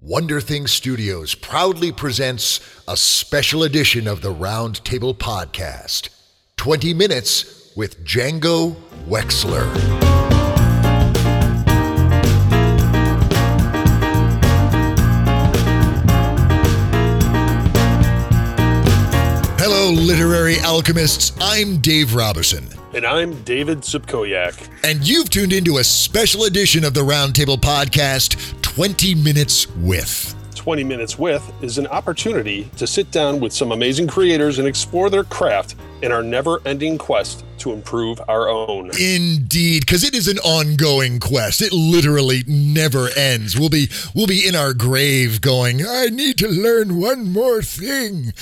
[0.00, 6.10] Wonder Thing Studios proudly presents a special edition of the Round Table Podcast
[6.58, 8.76] 20 Minutes with Django
[9.08, 10.35] Wexler.
[20.16, 21.36] Literary alchemists.
[21.42, 22.66] I'm Dave Robertson.
[22.94, 24.66] And I'm David Subkoyak.
[24.82, 30.34] And you've tuned into a special edition of the Roundtable Podcast 20 Minutes with.
[30.54, 35.10] 20 Minutes with is an opportunity to sit down with some amazing creators and explore
[35.10, 38.90] their craft in our never ending quest to improve our own.
[38.98, 41.62] Indeed, because it is an ongoing quest.
[41.62, 43.58] It literally never ends.
[43.58, 48.32] We'll be we'll be in our grave going, I need to learn one more thing.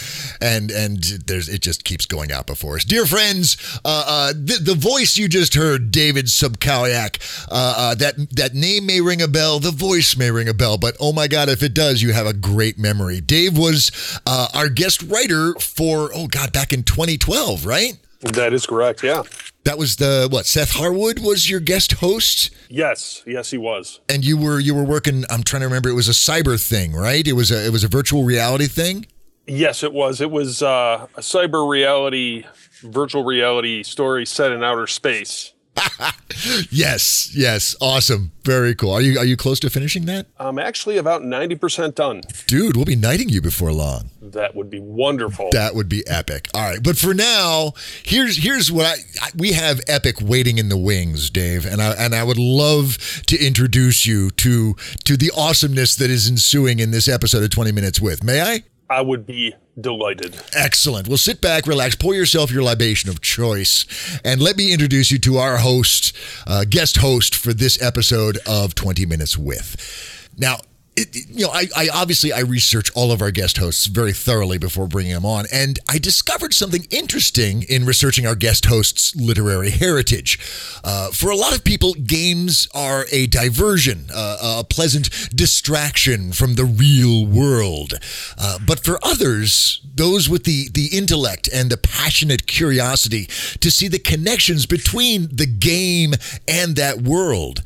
[0.40, 2.84] And and there's it just keeps going out before us.
[2.84, 8.14] Dear friends, uh, uh, the, the voice you just heard, David Subkowiak, uh, uh, that
[8.32, 11.28] that name may ring a bell, the voice may ring a bell, but oh my
[11.28, 13.20] god, if it does, you have a great memory.
[13.20, 13.90] Dave was
[14.26, 17.98] uh, our guest writer for oh god, back in 2012, right?
[18.32, 19.02] That is correct.
[19.02, 19.22] Yeah.
[19.64, 20.46] That was the what?
[20.46, 22.50] Seth Harwood was your guest host.
[22.68, 24.00] Yes, yes, he was.
[24.08, 25.24] And you were you were working.
[25.30, 25.88] I'm trying to remember.
[25.88, 27.26] It was a cyber thing, right?
[27.26, 29.06] It was a it was a virtual reality thing.
[29.46, 30.20] Yes, it was.
[30.20, 32.44] It was uh, a cyber reality,
[32.82, 35.53] virtual reality story set in outer space.
[36.70, 38.92] yes, yes, awesome, very cool.
[38.92, 40.26] Are you are you close to finishing that?
[40.38, 42.22] I'm actually about ninety percent done.
[42.46, 44.10] Dude, we'll be knighting you before long.
[44.22, 45.48] That would be wonderful.
[45.52, 46.48] That would be epic.
[46.54, 47.72] All right, but for now,
[48.04, 51.92] here's here's what I, I we have epic waiting in the wings, Dave, and I
[51.92, 56.90] and I would love to introduce you to to the awesomeness that is ensuing in
[56.90, 58.22] this episode of 20 Minutes with.
[58.22, 58.62] May I?
[58.90, 60.40] I would be delighted.
[60.54, 61.08] Excellent.
[61.08, 63.86] Well, sit back, relax, pour yourself your libation of choice,
[64.24, 66.14] and let me introduce you to our host,
[66.46, 70.28] uh, guest host for this episode of 20 Minutes with.
[70.36, 70.58] Now,
[70.96, 74.58] it, you know, I, I, obviously I research all of our guest hosts very thoroughly
[74.58, 79.70] before bringing them on, and I discovered something interesting in researching our guest hosts' literary
[79.70, 80.38] heritage.
[80.84, 86.54] Uh, for a lot of people, games are a diversion, uh, a pleasant distraction from
[86.54, 87.94] the real world.
[88.38, 93.26] Uh, but for others, those with the the intellect and the passionate curiosity
[93.60, 96.14] to see the connections between the game
[96.48, 97.62] and that world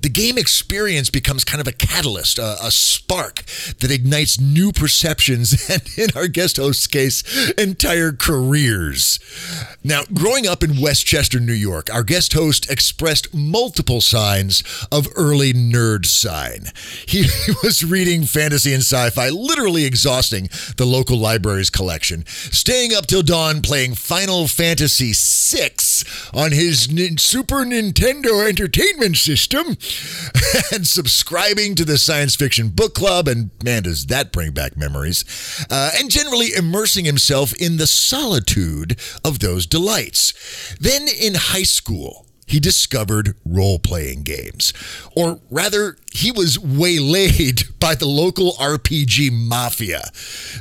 [0.00, 3.42] the game experience becomes kind of a catalyst, a, a, spark
[3.80, 7.22] that ignites new perceptions and, in our guest host's case,
[7.52, 9.18] entire careers.
[9.84, 15.52] Now, growing up in Westchester, New York, our guest host expressed multiple signs of early
[15.52, 16.66] nerd sign.
[17.06, 17.26] He
[17.62, 23.22] was reading fantasy and sci fi, literally exhausting the local library's collection, staying up till
[23.22, 25.70] dawn playing Final Fantasy VI
[26.32, 26.84] on his
[27.18, 29.76] Super Nintendo Entertainment System
[30.72, 33.28] and subscribing to the Science Fiction Book Club.
[33.28, 35.24] And man, does that bring back memories.
[35.70, 40.74] Uh, and generally immersing himself in the solitude of those delights.
[40.80, 44.72] Then in high school, he discovered role playing games.
[45.14, 50.02] Or rather, he was waylaid by the local RPG mafia.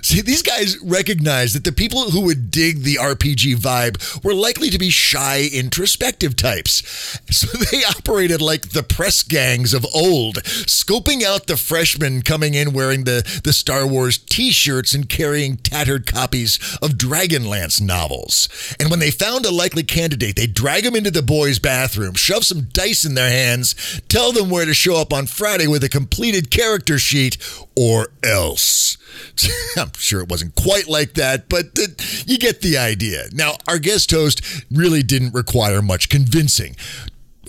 [0.01, 4.69] See, these guys recognized that the people who would dig the RPG vibe were likely
[4.69, 7.19] to be shy, introspective types.
[7.39, 12.73] So they operated like the press gangs of old, scoping out the freshmen coming in
[12.73, 18.49] wearing the, the Star Wars t shirts and carrying tattered copies of Dragonlance novels.
[18.77, 22.43] And when they found a likely candidate, they'd drag them into the boys' bathroom, shove
[22.43, 25.89] some dice in their hands, tell them where to show up on Friday with a
[25.89, 27.37] completed character sheet,
[27.73, 28.97] or else.
[29.77, 31.79] I'm sure it wasn't quite like that, but
[32.27, 33.29] you get the idea.
[33.31, 36.75] Now, our guest host really didn't require much convincing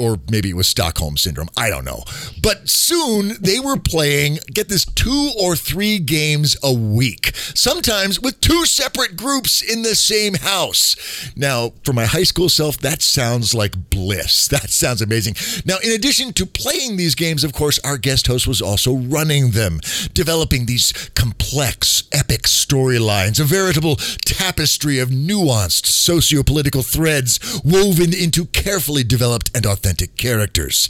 [0.00, 1.48] or maybe it was Stockholm syndrome.
[1.56, 2.04] I don't know.
[2.42, 8.40] But soon they were playing, get this, two or three games a week, sometimes with
[8.40, 10.96] two separate groups in the same house.
[11.36, 14.48] Now, for my high school self, that sounds like bliss.
[14.60, 15.36] That sounds amazing.
[15.64, 19.52] Now, in addition to playing these games, of course, our guest host was also running
[19.52, 19.80] them,
[20.12, 29.04] developing these complex, epic storylines, a veritable tapestry of nuanced socio-political threads woven into carefully
[29.04, 30.88] developed and authentic authentic characters.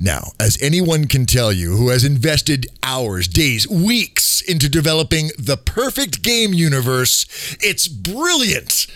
[0.00, 5.56] Now, as anyone can tell you who has invested hours, days, weeks into developing the
[5.56, 8.88] perfect game universe, it's brilliant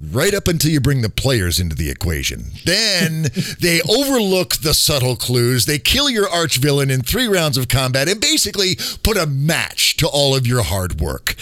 [0.00, 2.44] right up until you bring the players into the equation.
[2.64, 3.22] Then
[3.60, 5.66] they overlook the subtle clues.
[5.66, 9.96] They kill your arch villain in three rounds of combat and basically put a match
[9.98, 11.34] to all of your hard work.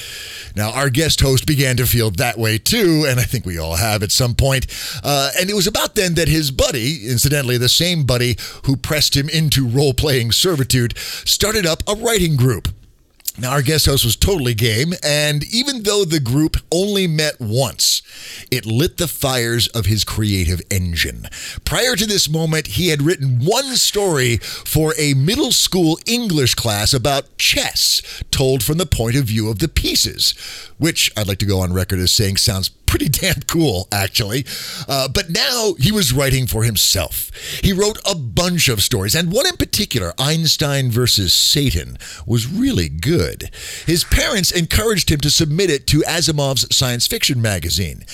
[0.56, 3.74] Now, our guest host began to feel that way too, and I think we all
[3.74, 4.66] have at some point.
[5.02, 9.16] Uh, and it was about then that his buddy, incidentally, the same buddy who pressed
[9.16, 12.68] him into role playing servitude, started up a writing group.
[13.36, 18.00] Now, our guest host was totally game, and even though the group only met once,
[18.48, 21.26] it lit the fires of his creative engine.
[21.64, 26.94] Prior to this moment, he had written one story for a middle school English class
[26.94, 30.32] about chess, told from the point of view of the pieces,
[30.78, 34.46] which I'd like to go on record as saying sounds pretty damn cool, actually.
[34.86, 37.32] Uh, but now he was writing for himself.
[37.60, 42.88] He wrote a bunch of stories, and one in particular, Einstein versus Satan, was really
[42.88, 43.50] good.
[43.84, 48.04] His parents encouraged him to submit it to Asimov's science fiction magazine.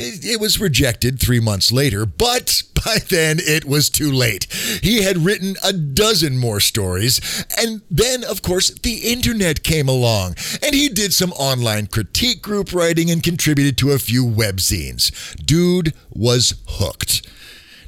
[0.00, 4.46] It was rejected three months later, but by then it was too late.
[4.82, 10.36] He had written a dozen more stories, and then, of course, the internet came along,
[10.62, 15.10] and he did some online critique group writing and contributed to a few webzines.
[15.44, 17.26] Dude was hooked.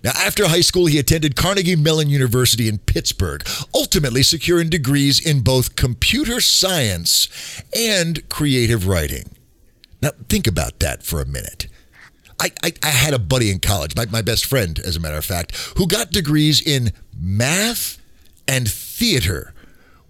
[0.02, 5.42] Now, after high school, he attended Carnegie Mellon University in Pittsburgh, ultimately securing degrees in
[5.42, 7.28] both computer science
[7.76, 9.36] and creative writing.
[10.02, 11.66] Now, think about that for a minute.
[12.40, 15.18] I, I, I, had a buddy in college, my, my best friend, as a matter
[15.18, 17.98] of fact, who got degrees in math
[18.48, 19.52] and theater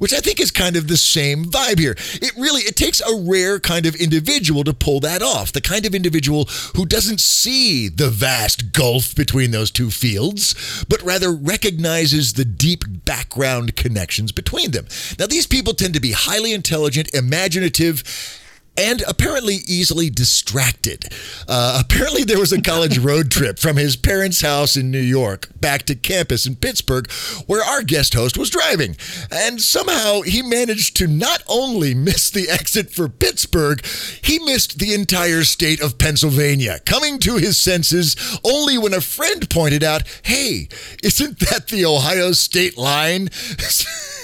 [0.00, 1.94] which I think is kind of the same vibe here.
[2.22, 5.52] It really it takes a rare kind of individual to pull that off.
[5.52, 11.02] The kind of individual who doesn't see the vast gulf between those two fields, but
[11.02, 14.86] rather recognizes the deep background connections between them.
[15.18, 18.39] Now these people tend to be highly intelligent, imaginative,
[18.76, 21.12] and apparently easily distracted.
[21.48, 25.48] Uh, apparently, there was a college road trip from his parents' house in New York
[25.60, 27.10] back to campus in Pittsburgh,
[27.46, 28.96] where our guest host was driving.
[29.30, 33.84] And somehow he managed to not only miss the exit for Pittsburgh,
[34.22, 39.48] he missed the entire state of Pennsylvania, coming to his senses only when a friend
[39.50, 40.68] pointed out, hey,
[41.02, 43.28] isn't that the Ohio state line?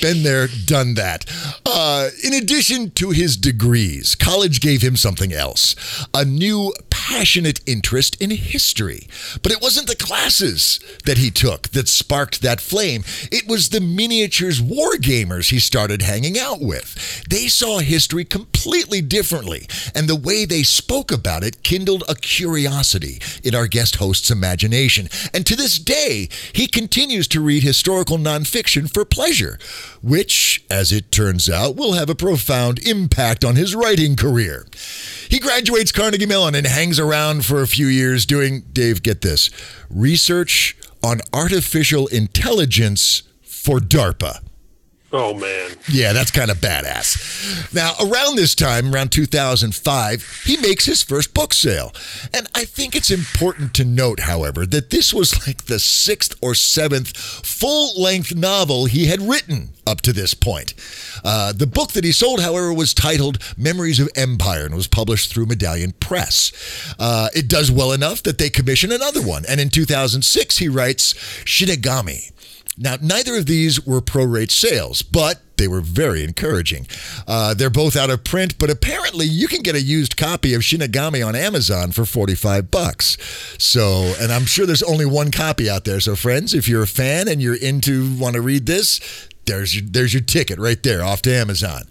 [0.00, 1.24] Been there, done that.
[1.66, 5.76] Uh, in addition to his degrees, college gave him something else
[6.14, 9.08] a new passionate interest in history.
[9.42, 13.80] But it wasn't the classes that he took that sparked that flame, it was the
[13.80, 17.24] miniatures wargamers he started hanging out with.
[17.28, 23.20] They saw history completely differently, and the way they spoke about it kindled a curiosity
[23.42, 25.08] in our guest host's imagination.
[25.34, 29.31] And to this day, he continues to read historical nonfiction for pleasure
[30.02, 34.66] which, as it turns out, will have a profound impact on his writing career.
[35.28, 39.50] He graduates Carnegie Mellon and hangs around for a few years doing, Dave, get this,
[39.90, 44.40] research on artificial intelligence for DARPA.
[45.14, 45.72] Oh, man.
[45.90, 47.74] Yeah, that's kind of badass.
[47.74, 51.92] Now, around this time, around 2005, he makes his first book sale.
[52.32, 56.54] And I think it's important to note, however, that this was like the sixth or
[56.54, 60.72] seventh full length novel he had written up to this point.
[61.22, 65.30] Uh, the book that he sold, however, was titled Memories of Empire and was published
[65.30, 66.94] through Medallion Press.
[66.98, 69.44] Uh, it does well enough that they commission another one.
[69.46, 71.12] And in 2006, he writes
[71.44, 72.30] Shinigami
[72.78, 76.86] now, neither of these were prorate sales, but they were very encouraging.
[77.28, 80.62] Uh, they're both out of print, but apparently you can get a used copy of
[80.62, 83.18] Shinigami on Amazon for 45 bucks.
[83.58, 86.00] So, and I'm sure there's only one copy out there.
[86.00, 89.84] So, friends, if you're a fan and you're into want to read this, there's your,
[89.88, 91.82] there's your ticket right there off to Amazon.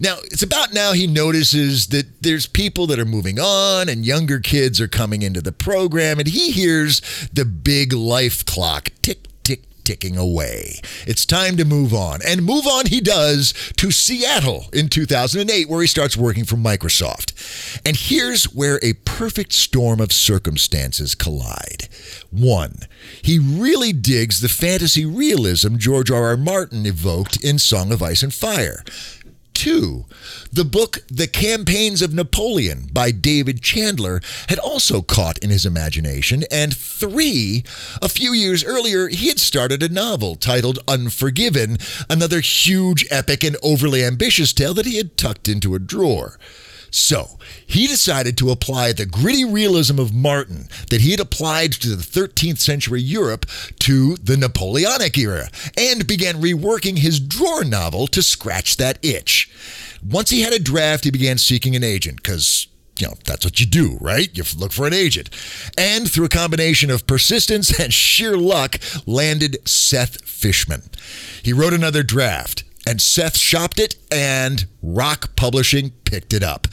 [0.00, 4.40] Now, it's about now he notices that there's people that are moving on and younger
[4.40, 7.00] kids are coming into the program and he hears
[7.32, 9.28] the big life clock tick
[9.84, 10.80] ticking away.
[11.06, 12.20] It's time to move on.
[12.26, 17.80] And move on he does to Seattle in 2008, where he starts working for Microsoft.
[17.84, 21.88] And here's where a perfect storm of circumstances collide.
[22.30, 22.80] One,
[23.22, 26.24] he really digs the fantasy realism George R.
[26.24, 26.36] R.
[26.36, 28.82] Martin evoked in Song of Ice and Fire.
[29.54, 30.04] Two,
[30.52, 36.44] the book The Campaigns of Napoleon by David Chandler had also caught in his imagination.
[36.50, 37.64] And three,
[38.02, 41.78] a few years earlier, he had started a novel titled Unforgiven,
[42.10, 46.38] another huge, epic, and overly ambitious tale that he had tucked into a drawer.
[46.94, 51.96] So he decided to apply the gritty realism of Martin that he had applied to
[51.96, 53.46] the 13th century Europe
[53.80, 59.50] to the Napoleonic era and began reworking his drawer novel to scratch that itch.
[60.08, 62.68] Once he had a draft, he began seeking an agent because
[63.00, 64.30] you know, that's what you do, right?
[64.32, 65.30] You look for an agent.
[65.76, 70.82] And through a combination of persistence and sheer luck, landed Seth Fishman.
[71.42, 76.68] He wrote another draft and Seth shopped it, and Roc Publishing picked it up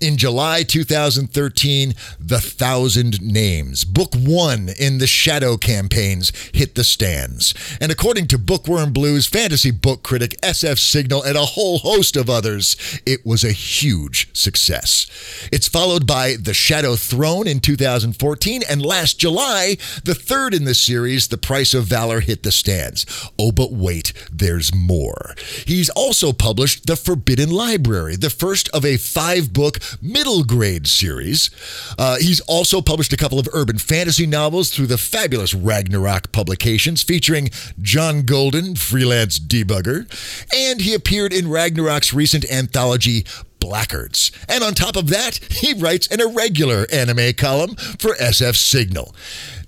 [0.00, 7.54] in July 2013, The Thousand Names, book one in the Shadow campaigns, hit the stands.
[7.80, 12.28] And according to Bookworm Blues fantasy book critic SF Signal and a whole host of
[12.28, 15.06] others, it was a huge success.
[15.52, 20.74] It's followed by The Shadow Throne in 2014, and last July, the third in the
[20.74, 23.06] series, The Price of Valor, hit the stands.
[23.38, 25.34] Oh, but wait, there's more.
[25.66, 31.50] He's also published The Forbidden Library, the first of a five book middle grade series.
[31.98, 37.02] Uh, he's also published a couple of urban fantasy novels through the fabulous Ragnarok publications
[37.02, 37.50] featuring
[37.80, 40.06] John Golden, freelance debugger,
[40.54, 43.24] and he appeared in Ragnarok's recent anthology
[43.64, 44.30] Blackguards.
[44.46, 49.14] And on top of that, he writes an irregular anime column for SF Signal.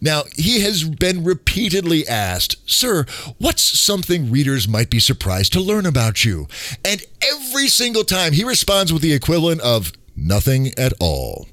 [0.03, 3.07] Now, he has been repeatedly asked, Sir,
[3.39, 6.47] what's something readers might be surprised to learn about you?
[6.85, 11.49] And every single time he responds with the equivalent of, nothing at all.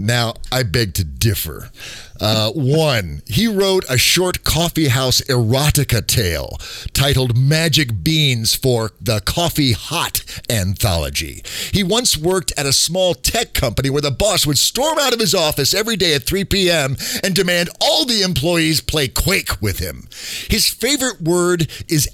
[0.00, 1.70] Now, I beg to differ.
[2.18, 6.58] Uh, one, he wrote a short coffeehouse erotica tale
[6.94, 11.42] titled Magic Beans for the Coffee Hot Anthology.
[11.72, 15.20] He once worked at a small tech company where the boss would storm out of
[15.20, 16.96] his office every day at 3 p.m.
[17.22, 20.08] and demand all the employees play Quake with him.
[20.48, 22.08] His favorite word is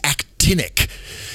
[0.46, 0.88] actinic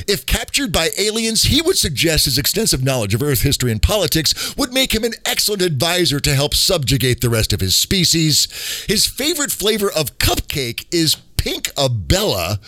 [0.07, 4.55] if captured by aliens, he would suggest his extensive knowledge of Earth history and politics
[4.57, 8.47] would make him an excellent advisor to help subjugate the rest of his species.
[8.87, 12.59] His favorite flavor of cupcake is Pinkabella.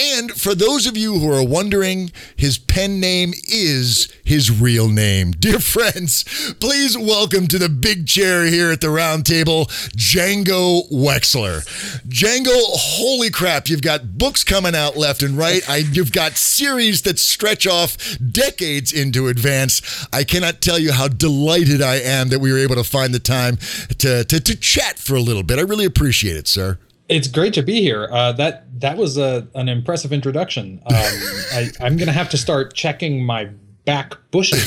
[0.00, 5.30] And for those of you who are wondering, his pen name is his real name.
[5.38, 6.22] Dear friends,
[6.60, 9.66] please welcome to the big chair here at the round table,
[9.96, 11.66] Django Wexler.
[12.06, 15.68] Django, holy crap, you've got books coming out left and right.
[15.68, 20.06] I, you've got series that stretch off decades into advance.
[20.12, 23.18] I cannot tell you how delighted I am that we were able to find the
[23.18, 23.56] time
[23.98, 25.58] to, to, to chat for a little bit.
[25.58, 26.78] I really appreciate it, sir.
[27.08, 28.08] It's great to be here.
[28.10, 30.80] Uh, that that was a, an impressive introduction.
[30.86, 30.94] Um,
[31.52, 33.50] I, I'm going to have to start checking my
[33.84, 34.66] back bushes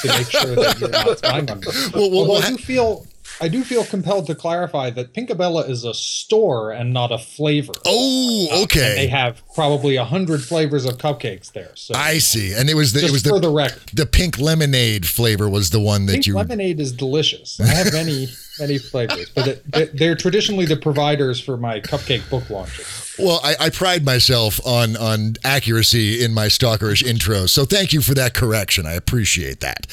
[0.00, 1.66] to make sure that you're not spying on me.
[1.94, 3.06] Well, well, well, I do feel
[3.40, 7.72] I do feel compelled to clarify that Pinkabella is a store and not a flavor.
[7.84, 8.92] Oh, okay.
[8.92, 11.72] Uh, they have probably a hundred flavors of cupcakes there.
[11.74, 15.48] So I see, and it was the it was the, the, the pink lemonade flavor
[15.48, 16.34] was the one that you pink you.
[16.36, 17.60] Lemonade is delicious.
[17.60, 19.62] I have many many flavors, but
[19.94, 23.14] they're traditionally the providers for my cupcake book launches.
[23.18, 28.00] Well, I, I, pride myself on on accuracy in my stalkerish intros, so thank you
[28.00, 28.86] for that correction.
[28.86, 29.86] I appreciate that.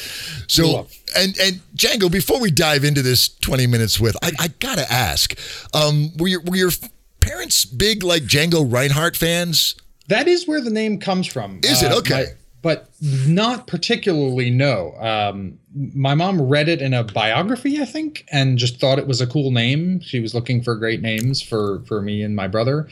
[0.48, 4.92] So, and and Django, before we dive into this twenty minutes with, I, I gotta
[4.92, 5.38] ask,
[5.74, 6.72] um, were your were your
[7.20, 9.76] parents big like Django Reinhardt fans?
[10.08, 11.62] That is where the name comes from.
[11.64, 12.14] Is it uh, okay?
[12.14, 12.26] My,
[12.62, 14.50] but not particularly.
[14.50, 14.94] No.
[15.00, 15.58] Um,
[15.96, 19.28] my mom read it in a biography, I think, and just thought it was a
[19.28, 20.00] cool name.
[20.02, 22.88] She was looking for great names for for me and my brother.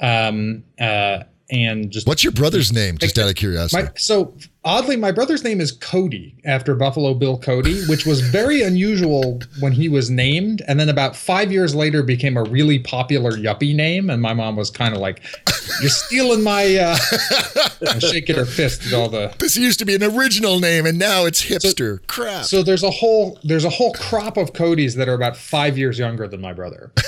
[0.00, 2.96] Um, uh, and just what's your brother's name?
[2.98, 3.84] Just out of curiosity.
[3.84, 8.62] My, so oddly, my brother's name is Cody after Buffalo Bill Cody, which was very
[8.62, 13.32] unusual when he was named, and then about five years later became a really popular
[13.32, 14.08] yuppie name.
[14.08, 15.22] And my mom was kind of like,
[15.80, 16.96] "You're stealing my," uh,
[17.98, 19.34] shaking her fist at all the.
[19.38, 22.44] This used to be an original name, and now it's hipster so, crap.
[22.44, 25.98] So there's a whole there's a whole crop of Codys that are about five years
[25.98, 26.92] younger than my brother.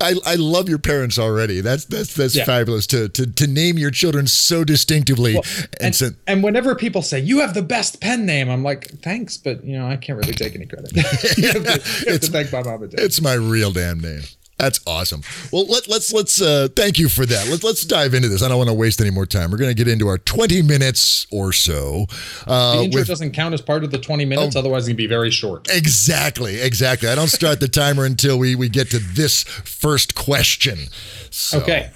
[0.00, 1.60] I, I love your parents already.
[1.60, 2.44] That's that's that's yeah.
[2.44, 5.34] fabulous to, to to name your children so distinctively.
[5.34, 8.62] Well, and and, so, and, whenever people say you have the best pen name, I'm
[8.62, 10.92] like, thanks, but you know I can't really take any credit.
[10.96, 11.64] you have to, you have
[12.06, 13.00] it's, to thank my mom and dad.
[13.00, 14.22] It's my real damn name.
[14.58, 15.22] That's awesome.
[15.52, 17.48] Well, let, let's let's uh, thank you for that.
[17.48, 18.42] Let's let's dive into this.
[18.42, 19.52] I don't want to waste any more time.
[19.52, 22.06] We're going to get into our 20 minutes or so.
[22.44, 24.88] Uh, the intro with, doesn't count as part of the 20 minutes, oh, otherwise it's
[24.88, 25.68] going to be very short.
[25.70, 27.08] Exactly, exactly.
[27.08, 30.88] I don't start the timer until we we get to this first question.
[31.30, 31.90] So, okay.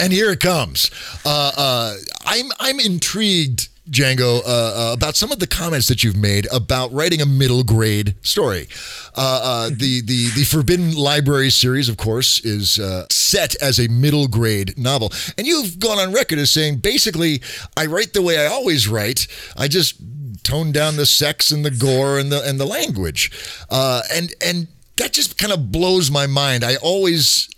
[0.00, 0.90] And here it comes.
[1.24, 6.16] Uh, uh, I'm I'm intrigued Django, uh, uh, about some of the comments that you've
[6.16, 8.66] made about writing a middle grade story.
[9.14, 13.88] Uh, uh the the the Forbidden Library series, of course, is uh, set as a
[13.88, 17.42] middle grade novel, and you've gone on record as saying basically,
[17.76, 19.26] I write the way I always write.
[19.58, 20.00] I just
[20.42, 23.30] tone down the sex and the gore and the and the language,
[23.68, 26.64] uh, and and that just kind of blows my mind.
[26.64, 27.50] I always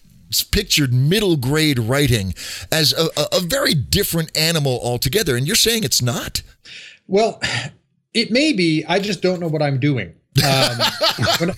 [0.43, 2.35] pictured middle grade writing
[2.73, 5.37] as a, a, a very different animal altogether.
[5.37, 6.43] And you're saying it's not?
[7.07, 7.41] Well,
[8.13, 8.85] it may be.
[8.89, 10.15] I just don't know what I'm doing.
[10.45, 10.79] Um,
[11.39, 11.55] when,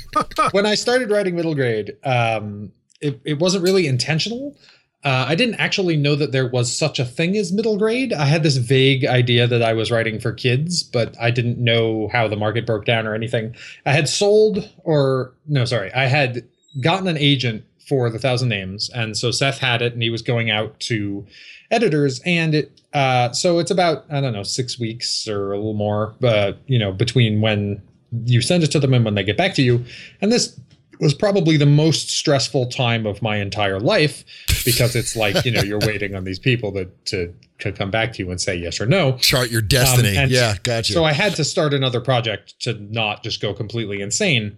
[0.50, 4.56] when I started writing middle grade, um, it, it wasn't really intentional.
[5.04, 8.12] Uh, I didn't actually know that there was such a thing as middle grade.
[8.12, 12.09] I had this vague idea that I was writing for kids, but I didn't know
[12.09, 13.54] how the market broke down or anything.
[13.85, 16.45] I had sold, or no, sorry, I had
[16.80, 20.23] gotten an agent for the Thousand Names, and so Seth had it, and he was
[20.23, 21.26] going out to
[21.71, 22.81] editors, and it.
[22.93, 26.78] Uh, so it's about I don't know six weeks or a little more, but you
[26.78, 27.83] know between when
[28.25, 29.85] you send it to them and when they get back to you,
[30.21, 30.59] and this
[31.00, 34.25] was probably the most stressful time of my entire life
[34.64, 38.12] because it's like you know you're waiting on these people that to, to come back
[38.14, 39.16] to you and say yes or no.
[39.19, 40.16] Chart your destiny.
[40.16, 40.93] Um, yeah gotcha.
[40.93, 44.57] so i had to start another project to not just go completely insane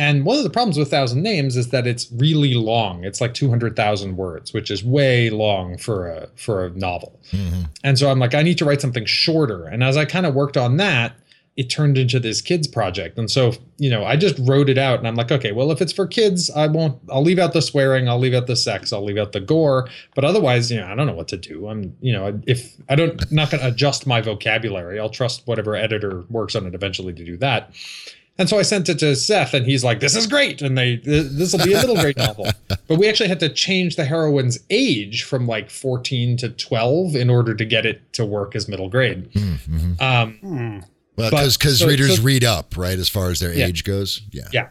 [0.00, 3.34] and one of the problems with thousand names is that it's really long it's like
[3.34, 7.62] 200000 words which is way long for a for a novel mm-hmm.
[7.84, 10.34] and so i'm like i need to write something shorter and as i kind of
[10.34, 11.14] worked on that
[11.60, 13.18] it turned into this kids project.
[13.18, 15.82] And so, you know, I just wrote it out and I'm like, okay, well, if
[15.82, 18.94] it's for kids, I won't, I'll leave out the swearing, I'll leave out the sex,
[18.94, 19.86] I'll leave out the gore.
[20.14, 21.68] But otherwise, you know, I don't know what to do.
[21.68, 25.46] I'm, you know, if I don't, I'm not going to adjust my vocabulary, I'll trust
[25.46, 27.74] whatever editor works on it eventually to do that.
[28.38, 30.96] And so I sent it to Seth, and he's like, "This is great," and they
[30.96, 32.46] this will be a middle grade novel.
[32.68, 37.28] But we actually had to change the heroine's age from like 14 to 12 in
[37.28, 39.30] order to get it to work as middle grade.
[39.32, 39.92] Mm-hmm.
[40.02, 40.84] Um, mm.
[41.16, 43.66] Well, because because so, readers so, read up, right, as far as their yeah.
[43.66, 44.22] age goes.
[44.30, 44.48] Yeah.
[44.52, 44.68] Yeah.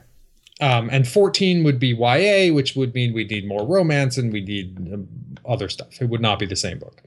[0.62, 4.42] Um, and 14 would be YA, which would mean we need more romance and we
[4.42, 5.08] need um,
[5.48, 6.02] other stuff.
[6.02, 7.02] It would not be the same book.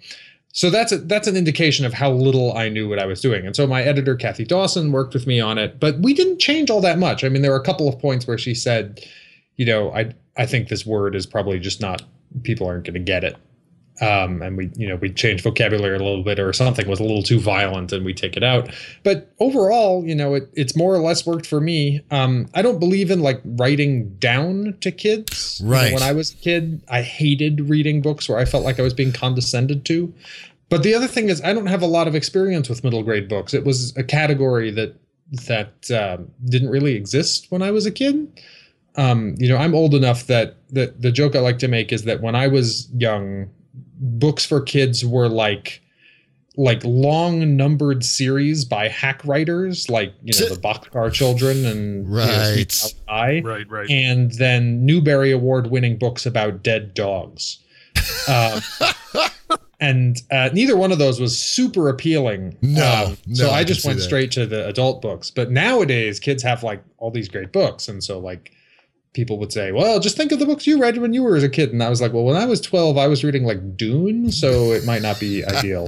[0.53, 3.47] So that's a, that's an indication of how little I knew what I was doing.
[3.47, 6.71] And so my editor Kathy Dawson worked with me on it, but we didn't change
[6.71, 7.25] all that much.
[7.25, 9.03] I mean, there were a couple of points where she said,
[9.57, 12.03] you know, I I think this word is probably just not
[12.43, 13.37] people aren't going to get it
[14.03, 17.05] um, and we you know we change vocabulary a little bit or something was a
[17.05, 18.69] little too violent and we take it out.
[19.05, 22.05] But overall you know it, it's more or less worked for me.
[22.11, 25.63] Um, i don't believe in like writing down to kids.
[25.65, 28.65] Right you know, when i was a kid i hated reading books where i felt
[28.65, 30.13] like i was being condescended to.
[30.69, 33.29] But the other thing is i don't have a lot of experience with middle grade
[33.29, 33.55] books.
[33.55, 34.97] It was a category that
[35.47, 38.41] that uh, didn't really exist when i was a kid.
[38.97, 42.03] Um, you know i'm old enough that that the joke i like to make is
[42.03, 43.49] that when i was young
[44.03, 45.81] books for kids were like
[46.57, 52.85] like long numbered series by hack writers like you know the Boxcar Children and right
[52.85, 57.59] you know, right right and then Newbery Award winning books about dead dogs.
[58.29, 58.61] Uh,
[59.81, 62.57] and uh, neither one of those was super appealing.
[62.63, 65.31] No, um, no so I, I just went straight to the adult books.
[65.31, 68.53] But nowadays, kids have like all these great books, and so like
[69.13, 71.49] people would say, "Well, just think of the books you read when you were a
[71.49, 74.31] kid." And I was like, "Well, when I was 12, I was reading like Dune,
[74.31, 75.87] so it might not be ideal."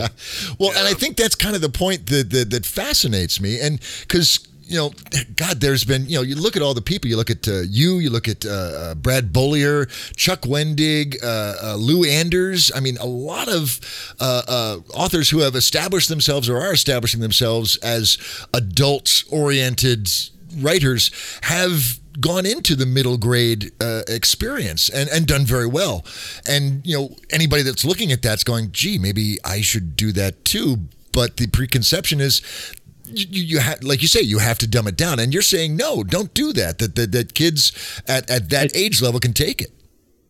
[0.59, 0.79] well, yeah.
[0.79, 4.47] and I think that's kind of the point that that, that fascinates me, and because
[4.67, 4.93] you know,
[5.37, 7.09] God, there's been, you know, you look at all the people.
[7.09, 11.55] You look at uh, you, you look at uh, uh, Brad Beaulieu, Chuck Wendig, uh,
[11.63, 12.73] uh, Lou Anders.
[12.75, 17.77] I mean, a lot of uh, authors who have established themselves or are establishing themselves
[17.79, 18.19] as
[18.55, 20.09] adult-oriented
[20.57, 21.11] writers
[21.43, 26.05] have gone into the middle grade uh, experience and, and done very well.
[26.47, 30.45] And, you know, anybody that's looking at that's going, gee, maybe I should do that
[30.45, 30.79] too.
[31.13, 32.43] But the preconception is
[33.07, 35.77] you, you have like you say you have to dumb it down and you're saying
[35.77, 37.73] no don't do that that that, that kids
[38.09, 39.71] at, at that age level can take it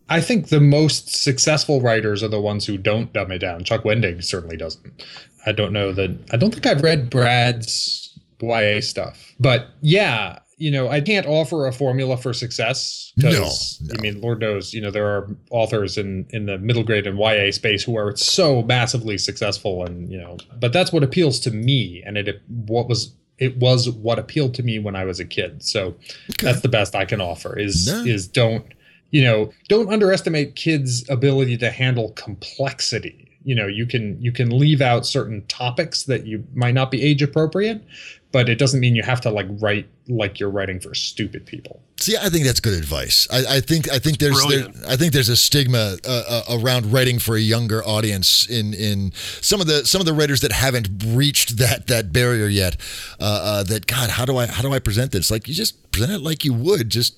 [0.08, 3.84] i think the most successful writers are the ones who don't dumb it down chuck
[3.84, 5.04] wendig certainly doesn't
[5.46, 8.03] i don't know that i don't think i've read brad's
[8.48, 13.88] ya stuff but yeah you know, I can't offer a formula for success because no,
[13.88, 13.98] no.
[13.98, 17.18] I mean, Lord knows, you know, there are authors in in the middle grade and
[17.18, 21.50] YA space who are so massively successful, and you know, but that's what appeals to
[21.50, 25.24] me, and it what was it was what appealed to me when I was a
[25.24, 25.62] kid.
[25.62, 25.96] So okay.
[26.40, 28.04] that's the best I can offer is no.
[28.04, 28.64] is don't
[29.10, 34.58] you know don't underestimate kids' ability to handle complexity you know you can you can
[34.58, 37.84] leave out certain topics that you might not be age appropriate
[38.34, 41.80] but it doesn't mean you have to like write like you're writing for stupid people.
[42.00, 43.28] See, I think that's good advice.
[43.30, 46.92] I, I think I think there's there, I think there's a stigma uh, uh, around
[46.92, 50.50] writing for a younger audience in in some of the some of the writers that
[50.50, 52.76] haven't reached that that barrier yet.
[53.20, 55.30] Uh, uh that God, how do I how do I present this?
[55.30, 57.14] Like you just present it like you would just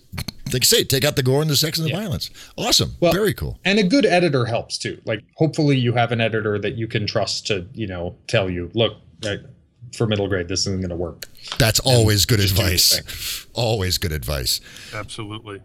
[0.53, 2.01] like you say take out the gore and the sex and the yeah.
[2.01, 2.29] violence.
[2.59, 3.59] Awesome, well, very cool.
[3.65, 5.01] And a good editor helps too.
[5.07, 8.71] Like hopefully you have an editor that you can trust to you know tell you
[8.75, 8.99] look.
[9.25, 9.41] Right,
[9.95, 11.27] for middle grade, this isn't going to work.
[11.59, 13.47] That's always good advice.
[13.55, 14.61] Always good advice.
[14.95, 15.63] Absolutely.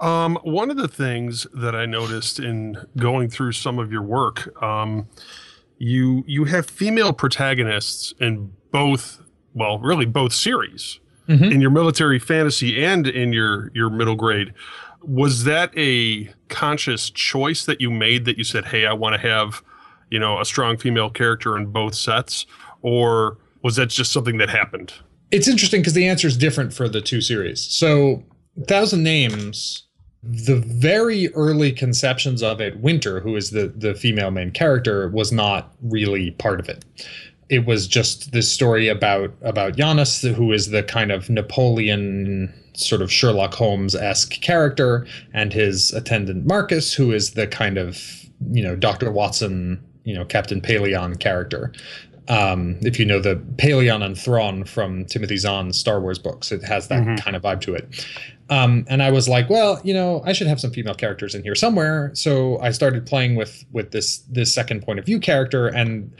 [0.00, 4.62] Um, one of the things that I noticed in going through some of your work,
[4.62, 5.08] um,
[5.78, 9.20] you you have female protagonists in both,
[9.54, 11.44] well, really both series, mm-hmm.
[11.44, 14.52] in your military fantasy and in your your middle grade.
[15.02, 19.28] Was that a conscious choice that you made that you said, "Hey, I want to
[19.28, 19.62] have,
[20.10, 22.46] you know, a strong female character in both sets,"
[22.82, 24.92] or was that just something that happened?
[25.30, 27.60] It's interesting because the answer is different for the two series.
[27.60, 28.24] So,
[28.66, 29.84] Thousand Names,
[30.22, 35.32] the very early conceptions of it, Winter, who is the the female main character, was
[35.32, 36.84] not really part of it.
[37.48, 43.02] It was just this story about about Janos, who is the kind of Napoleon sort
[43.02, 48.62] of Sherlock Holmes esque character, and his attendant Marcus, who is the kind of you
[48.62, 51.72] know Doctor Watson, you know Captain Pellaeon character.
[52.30, 56.62] Um, if you know the Pellaeon and Thrawn from Timothy Zahn's Star Wars books, it
[56.62, 57.16] has that mm-hmm.
[57.16, 58.06] kind of vibe to it.
[58.48, 61.42] Um, and I was like, well, you know, I should have some female characters in
[61.42, 62.10] here somewhere.
[62.14, 66.12] So I started playing with with this this second point of view character, and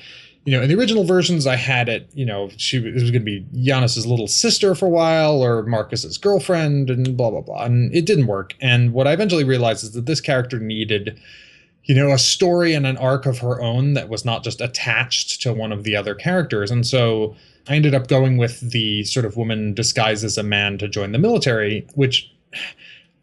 [0.44, 3.12] you know, in the original versions, I had it, you know, she it was going
[3.12, 7.64] to be Janos's little sister for a while or Marcus's girlfriend and blah, blah, blah.
[7.64, 8.54] And it didn't work.
[8.60, 11.20] And what I eventually realized is that this character needed,
[11.90, 15.42] you know, a story and an arc of her own that was not just attached
[15.42, 16.70] to one of the other characters.
[16.70, 17.34] And so
[17.68, 21.10] I ended up going with the sort of woman disguised as a man to join
[21.10, 22.32] the military, which.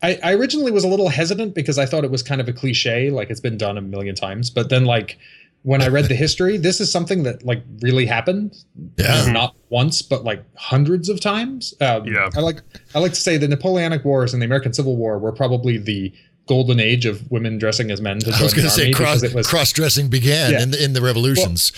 [0.03, 2.53] I, I originally was a little hesitant because I thought it was kind of a
[2.53, 4.49] cliche, like it's been done a million times.
[4.49, 5.17] But then, like,
[5.63, 8.63] when I read the history, this is something that like really happened.
[8.97, 9.32] Yeah.
[9.32, 11.73] Not once, but like hundreds of times.
[11.82, 12.30] Um, yeah.
[12.36, 12.62] I like
[12.93, 16.13] I like to say the Napoleonic Wars and the American Civil War were probably the
[16.47, 18.19] golden age of women dressing as men.
[18.19, 20.63] To join I was going to say cross cross dressing began yeah.
[20.63, 21.71] in the, in the revolutions.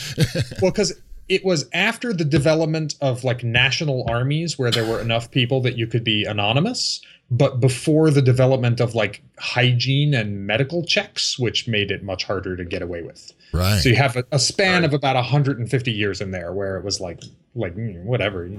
[0.61, 4.99] Well, because well, it was after the development of like national armies where there were
[4.99, 7.01] enough people that you could be anonymous
[7.31, 12.55] but before the development of like hygiene and medical checks, which made it much harder
[12.55, 13.33] to get away with.
[13.53, 13.79] Right.
[13.79, 14.85] So you have a, a span right.
[14.85, 17.21] of about 150 years in there where it was like,
[17.55, 18.49] like mm, whatever.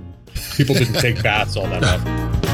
[0.56, 2.40] People didn't take baths all that often.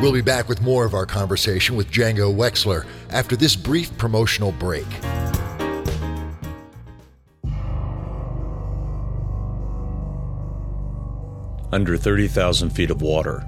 [0.00, 4.52] We'll be back with more of our conversation with Django Wexler after this brief promotional
[4.52, 4.86] break.
[11.72, 13.44] Under 30,000 feet of water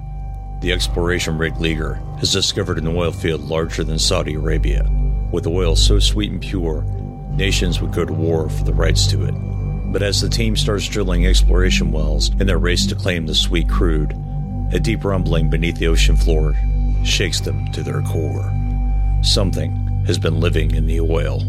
[0.61, 4.87] the exploration rig Leaguer has discovered an oil field larger than Saudi Arabia.
[5.31, 6.83] With oil so sweet and pure,
[7.31, 9.33] nations would go to war for the rights to it.
[9.91, 13.67] But as the team starts drilling exploration wells in their race to claim the sweet
[13.67, 14.15] crude,
[14.73, 16.55] a deep rumbling beneath the ocean floor
[17.03, 18.51] shakes them to their core.
[19.21, 21.41] Something has been living in the oil.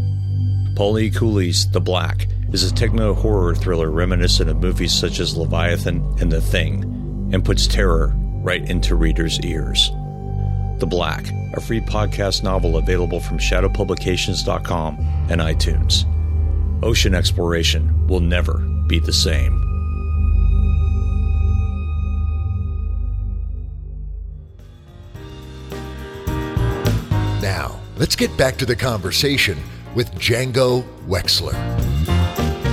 [0.75, 1.09] Paul E.
[1.09, 6.31] Cooley's The Black is a techno horror thriller reminiscent of movies such as Leviathan and
[6.31, 6.83] The Thing,
[7.33, 9.89] and puts terror right into readers' ears.
[10.79, 14.97] The Black, a free podcast novel available from shadowpublications.com
[15.29, 16.05] and iTunes.
[16.83, 18.57] Ocean exploration will never
[18.87, 19.72] be the same.
[27.97, 29.57] Let's get back to the conversation
[29.95, 31.53] with Django Wexler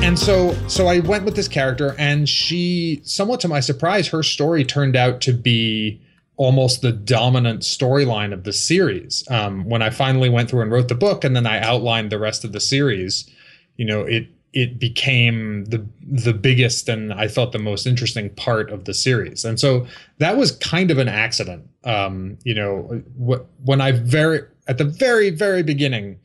[0.03, 4.23] and so so I went with this character, and she, somewhat to my surprise, her
[4.23, 6.01] story turned out to be
[6.37, 9.25] almost the dominant storyline of the series.
[9.31, 12.19] Um, when I finally went through and wrote the book, and then I outlined the
[12.19, 13.29] rest of the series,
[13.77, 18.71] you know, it it became the the biggest and I felt the most interesting part
[18.71, 19.45] of the series.
[19.45, 21.69] And so that was kind of an accident.
[21.85, 26.19] Um, you know, wh- when I very at the very very beginning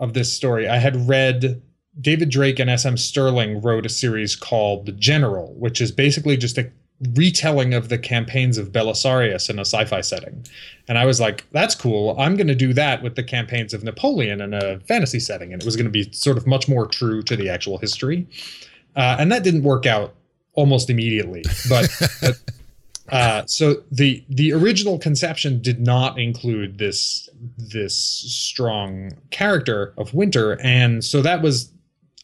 [0.00, 1.62] of this story, I had read
[2.00, 2.96] David Drake and S.M.
[2.96, 6.70] Stirling wrote a series called The General, which is basically just a
[7.14, 10.44] retelling of the campaigns of Belisarius in a sci-fi setting.
[10.88, 12.14] And I was like, that's cool.
[12.18, 15.52] I'm going to do that with the campaigns of Napoleon in a fantasy setting.
[15.52, 18.26] And it was going to be sort of much more true to the actual history.
[18.96, 20.14] Uh, and that didn't work out
[20.54, 21.42] almost immediately.
[21.68, 22.38] But, but
[23.10, 30.60] uh, so the the original conception did not include this this strong character of Winter,
[30.62, 31.72] and so that was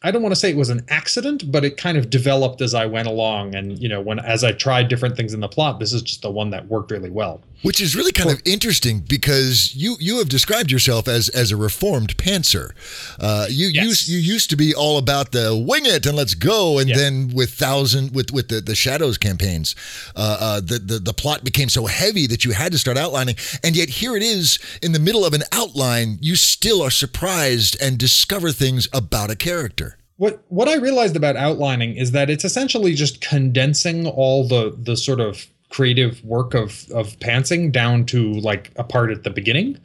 [0.06, 2.74] I don't want to say it was an accident, but it kind of developed as
[2.74, 3.56] I went along.
[3.56, 6.22] And, you know, when as I tried different things in the plot, this is just
[6.22, 7.40] the one that worked really well.
[7.62, 11.50] Which is really kind well, of interesting because you you have described yourself as as
[11.50, 12.72] a reformed pantser.
[13.18, 13.84] Uh, you yes.
[13.84, 16.96] used you used to be all about the wing it and let's go, and yeah.
[16.96, 19.74] then with thousand with with the, the shadows campaigns,
[20.14, 23.36] uh, uh, the, the the plot became so heavy that you had to start outlining.
[23.64, 27.76] And yet here it is in the middle of an outline, you still are surprised
[27.80, 29.95] and discover things about a character.
[30.16, 34.96] What what I realized about outlining is that it's essentially just condensing all the the
[34.96, 39.78] sort of creative work of of pantsing down to like a part at the beginning.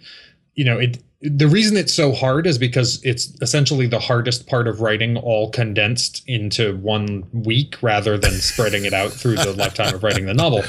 [0.56, 4.67] You know, it the reason it's so hard is because it's essentially the hardest part
[4.67, 9.94] of writing all condensed into one week rather than spreading it out through the lifetime
[9.94, 10.63] of writing the novel.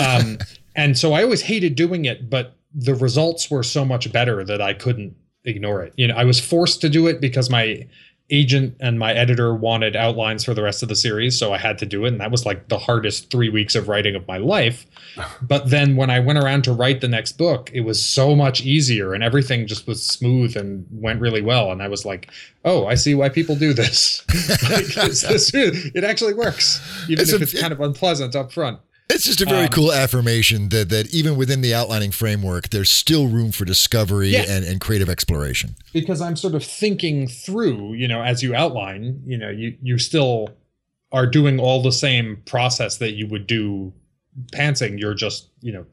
[0.00, 0.38] Um,
[0.76, 4.60] and so I always hated doing it, but the results were so much better that
[4.60, 5.94] I couldn't ignore it.
[5.96, 7.86] You know, I was forced to do it because my
[8.30, 11.78] agent and my editor wanted outlines for the rest of the series, so I had
[11.78, 14.38] to do it, and that was like the hardest three weeks of writing of my
[14.38, 14.86] life.
[15.42, 18.60] But then when I went around to write the next book, it was so much
[18.60, 21.72] easier, and everything just was smooth and went really well.
[21.72, 22.30] And I was like,
[22.64, 24.22] "Oh, I see why people do this.
[24.70, 24.96] like,
[25.94, 28.78] it actually works, even it's if a, it's kind of unpleasant up front."
[29.18, 32.88] It's just a very um, cool affirmation that that even within the outlining framework, there's
[32.88, 34.44] still room for discovery yeah.
[34.48, 35.74] and, and creative exploration.
[35.92, 39.98] Because I'm sort of thinking through, you know, as you outline, you know, you you
[39.98, 40.50] still
[41.10, 43.92] are doing all the same process that you would do
[44.52, 45.00] pantsing.
[45.00, 45.84] You're just, you know,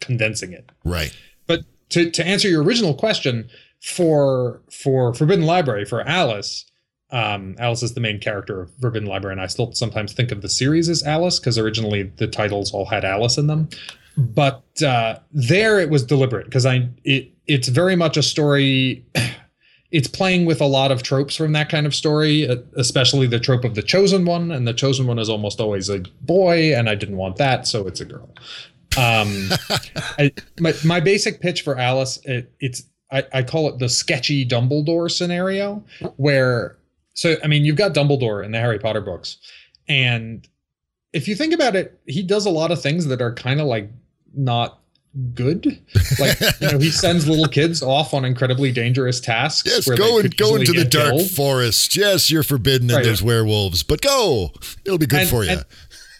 [0.00, 0.72] condensing it.
[0.82, 1.14] Right.
[1.46, 3.50] But to to answer your original question,
[3.82, 6.64] for for Forbidden Library for Alice,
[7.12, 10.40] um, Alice is the main character of Forbidden Library, and I still sometimes think of
[10.40, 13.68] the series as Alice because originally the titles all had Alice in them.
[14.16, 19.04] But uh, there it was deliberate because I it it's very much a story.
[19.94, 22.44] It's playing with a lot of tropes from that kind of story,
[22.78, 25.98] especially the trope of the chosen one, and the chosen one is almost always a
[26.22, 28.30] boy, and I didn't want that, so it's a girl.
[28.96, 29.50] Um,
[30.18, 34.46] I, my my basic pitch for Alice, it, it's I, I call it the sketchy
[34.46, 35.84] Dumbledore scenario,
[36.16, 36.78] where
[37.14, 39.38] so I mean, you've got Dumbledore in the Harry Potter books,
[39.88, 40.46] and
[41.12, 43.66] if you think about it, he does a lot of things that are kind of
[43.66, 43.90] like
[44.34, 44.78] not
[45.34, 45.78] good.
[46.18, 49.68] Like you know, he sends little kids off on incredibly dangerous tasks.
[49.68, 51.30] Yes, go and go into the dark killed.
[51.30, 51.96] forest.
[51.96, 53.04] Yes, you're forbidden and right.
[53.04, 54.52] there's werewolves, but go.
[54.84, 55.50] It'll be good and, for you.
[55.50, 55.64] And,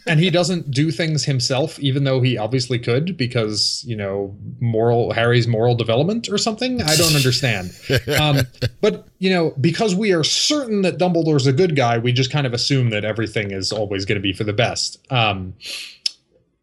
[0.07, 5.13] and he doesn't do things himself, even though he obviously could, because you know moral
[5.13, 6.83] Harry's moral development or something.
[6.83, 7.73] I don't understand.
[8.21, 8.41] um,
[8.81, 12.47] but you know, because we are certain that Dumbledore's a good guy, we just kind
[12.47, 14.99] of assume that everything is always going to be for the best.
[15.11, 15.55] Um,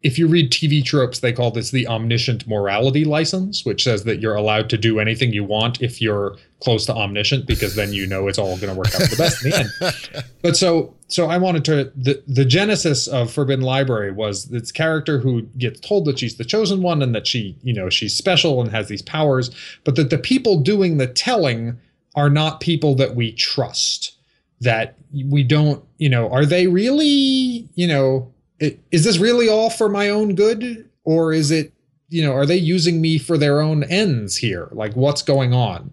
[0.02, 4.20] if you read TV tropes, they call this the omniscient morality license, which says that
[4.20, 8.06] you're allowed to do anything you want if you're close to omniscient, because then you
[8.06, 10.24] know it's all going to work out for the best in the end.
[10.42, 15.18] But so, so I wanted to the the genesis of Forbidden Library was this character
[15.18, 18.60] who gets told that she's the chosen one and that she, you know, she's special
[18.60, 19.50] and has these powers,
[19.84, 21.78] but that the people doing the telling
[22.14, 24.16] are not people that we trust.
[24.60, 29.88] That we don't, you know, are they really, you know, is this really all for
[29.88, 30.88] my own good?
[31.04, 31.72] Or is it
[32.08, 34.68] you know are they using me for their own ends here?
[34.70, 35.90] Like what's going on?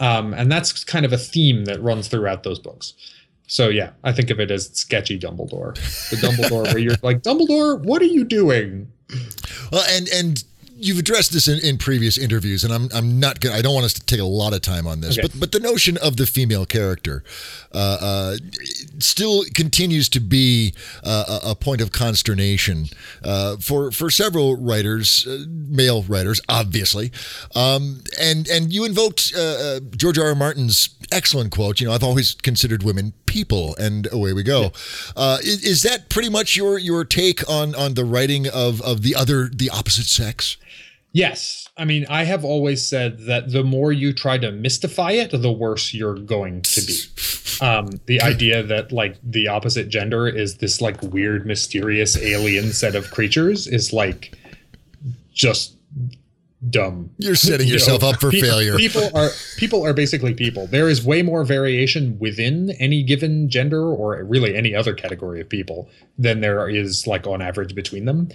[0.00, 2.94] Um, and that's kind of a theme that runs throughout those books
[3.46, 5.74] so yeah i think of it as sketchy dumbledore
[6.10, 8.90] the dumbledore where you're like dumbledore what are you doing
[9.72, 10.44] well and and
[10.78, 13.54] you've addressed this in, in previous interviews, and I'm I'm not gonna.
[13.54, 15.28] I don't want us to take a lot of time on this, okay.
[15.28, 17.24] but but the notion of the female character
[17.72, 18.36] uh, uh,
[18.98, 22.86] still continues to be uh, a point of consternation
[23.24, 27.10] uh, for for several writers, uh, male writers, obviously.
[27.54, 30.28] Um, and and you invoked uh, George R.
[30.28, 30.34] R.
[30.34, 31.80] Martin's excellent quote.
[31.80, 34.72] You know, I've always considered women people, and away we go.
[35.16, 35.36] Yeah.
[35.38, 39.14] Is, is that pretty much your your take on on the writing of of the
[39.14, 40.56] other the opposite sex?
[41.12, 41.66] Yes.
[41.78, 45.50] I mean, I have always said that the more you try to mystify it, the
[45.50, 47.64] worse you're going to be.
[47.64, 52.94] Um, the idea that like the opposite gender is this like weird, mysterious alien set
[52.94, 54.36] of creatures is like
[55.32, 55.75] just
[56.70, 57.10] dumb.
[57.18, 58.76] You're setting yourself you know, up for people, failure.
[58.76, 60.66] People are people are basically people.
[60.66, 65.48] There is way more variation within any given gender or really any other category of
[65.48, 65.88] people
[66.18, 68.28] than there is like on average between them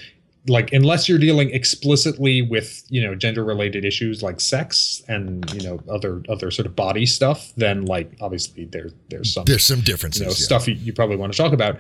[0.48, 5.62] like unless you're dealing explicitly with you know gender related issues like sex and you
[5.62, 9.82] know other other sort of body stuff then like obviously there there's some there's some
[9.82, 10.36] differences you know, yeah.
[10.36, 11.78] stuff you, you probably want to talk about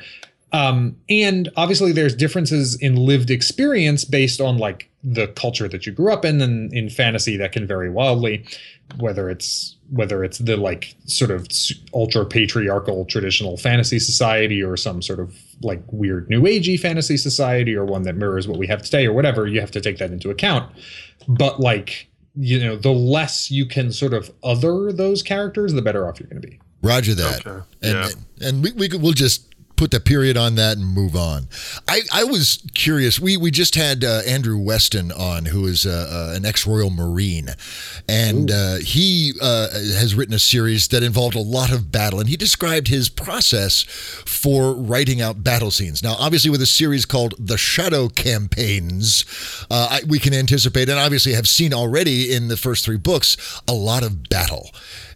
[0.54, 5.92] um, and obviously there's differences in lived experience based on like the culture that you
[5.92, 8.46] grew up in and in fantasy that can vary wildly
[8.98, 11.48] whether it's whether it's the like sort of
[11.94, 17.76] ultra patriarchal traditional fantasy society or some sort of like weird new agey fantasy society
[17.76, 20.12] or one that mirrors what we have today or whatever you have to take that
[20.12, 20.72] into account
[21.28, 26.08] but like you know the less you can sort of other those characters the better
[26.08, 27.64] off you're going to be roger that okay.
[27.82, 28.06] and, yeah.
[28.06, 29.51] and, and we, we could, we'll just
[29.82, 31.48] put the period on that and move on.
[31.88, 33.20] I, I was curious.
[33.20, 36.92] We we just had uh, Andrew Weston on, who is uh, uh, an ex Royal
[36.92, 37.50] Marine,
[38.08, 42.30] and uh, he uh, has written a series that involved a lot of battle, and
[42.30, 43.82] he described his process
[44.28, 46.04] for writing out battle scenes.
[46.04, 49.26] Now, obviously, with a series called The Shadow Campaigns,
[49.72, 53.36] uh, I, we can anticipate, and obviously have seen already in the first three books,
[53.68, 54.70] a lot of battle.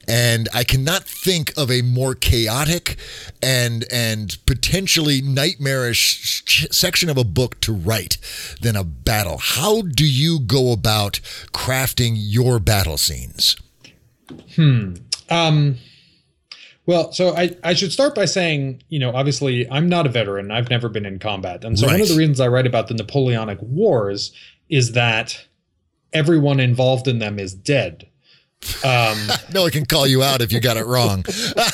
[0.08, 2.98] And I cannot think of a more chaotic
[3.42, 8.18] and and potentially nightmarish section of a book to write
[8.62, 9.38] than a battle.
[9.38, 11.20] How do you go about
[11.54, 13.56] crafting your battle scenes?
[14.56, 14.96] Hmm.
[15.30, 15.78] Um
[16.88, 20.52] well, so I, I should start by saying, you know, obviously I'm not a veteran.
[20.52, 21.64] I've never been in combat.
[21.64, 21.94] And so right.
[21.94, 24.32] one of the reasons I write about the Napoleonic Wars
[24.70, 25.48] is that
[26.14, 28.08] everyone involved in them is dead.
[28.84, 29.18] Um,
[29.54, 31.24] no one can call you out if you got it wrong.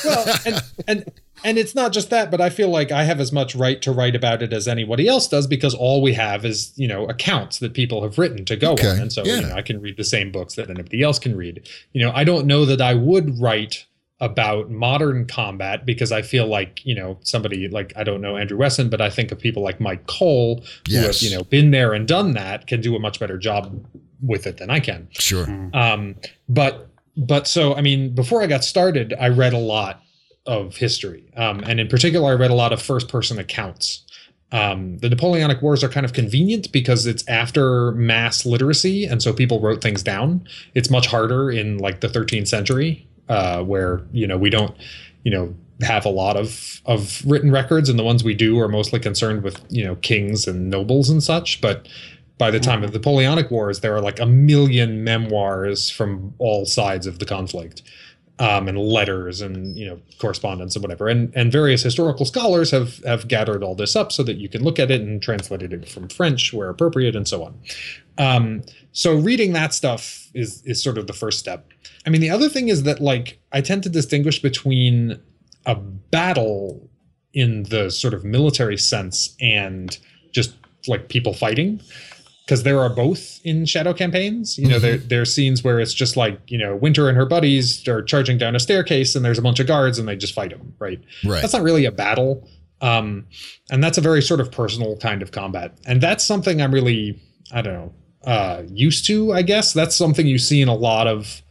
[0.04, 1.12] well, and, and
[1.44, 3.92] and it's not just that, but I feel like I have as much right to
[3.92, 7.58] write about it as anybody else does because all we have is you know accounts
[7.58, 8.90] that people have written to go okay.
[8.90, 9.36] on, and so yeah.
[9.36, 11.68] you know, I can read the same books that anybody else can read.
[11.92, 13.86] You know, I don't know that I would write
[14.22, 18.56] about modern combat because I feel like you know somebody like I don't know Andrew
[18.56, 21.00] Wesson, but I think of people like Myke Cole yes.
[21.00, 23.84] who have you know been there and done that can do a much better job
[24.22, 25.08] with it than I can.
[25.10, 25.46] Sure.
[25.74, 26.14] Um,
[26.48, 30.00] but but so I mean, before I got started, I read a lot
[30.46, 34.04] of history, um, and in particular, I read a lot of first person accounts.
[34.52, 39.32] Um, the Napoleonic Wars are kind of convenient because it's after mass literacy, and so
[39.32, 40.46] people wrote things down.
[40.74, 44.74] It's much harder in like the 13th century uh, where you know we don't
[45.24, 48.68] you know have a lot of of written records and the ones we do are
[48.68, 51.88] mostly concerned with you know kings and nobles and such but
[52.38, 56.66] by the time of the Napoleonic Wars, there are like a million memoirs from all
[56.66, 57.82] sides of the conflict,
[58.40, 61.08] um, and letters and you know correspondence and whatever.
[61.08, 64.64] And and various historical scholars have have gathered all this up so that you can
[64.64, 67.54] look at it and translated it from French where appropriate and so on.
[68.18, 71.68] Um, so reading that stuff is is sort of the first step.
[72.06, 75.20] I mean, the other thing is that like I tend to distinguish between
[75.66, 76.88] a battle
[77.32, 79.98] in the sort of military sense and
[80.32, 80.54] just
[80.86, 81.80] like people fighting
[82.44, 84.58] because there are both in shadow campaigns.
[84.58, 84.82] You know mm-hmm.
[84.82, 88.02] there, there are scenes where it's just like you know winter and her buddies are
[88.02, 90.74] charging down a staircase and there's a bunch of guards and they just fight them
[90.78, 91.00] right?
[91.24, 91.40] Right.
[91.40, 92.48] That's not really a battle.
[92.80, 93.26] Um,
[93.70, 95.78] and that's a very sort of personal kind of combat.
[95.86, 97.20] And that's something i'm really
[97.52, 97.92] i don't know
[98.24, 101.42] uh, used to i guess that's something you see in a lot of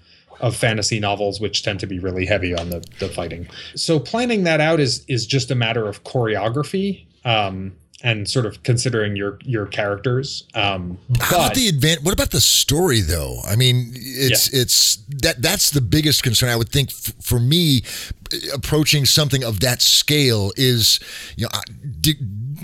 [0.41, 3.47] of fantasy novels, which tend to be really heavy on the, the fighting.
[3.75, 7.05] So planning that out is is just a matter of choreography.
[7.23, 10.47] Um, and sort of considering your your characters.
[10.55, 12.01] Um, How about the advent?
[12.01, 13.39] What about the story, though?
[13.47, 14.61] I mean, it's yeah.
[14.61, 16.49] it's that that's the biggest concern.
[16.49, 17.83] I would think f- for me,
[18.53, 20.99] approaching something of that scale is
[21.37, 21.51] you know
[21.99, 22.17] de-